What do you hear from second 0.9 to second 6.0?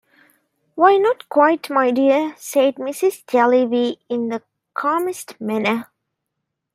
not quite, my dear," said Mrs. Jellyby in the calmest manner.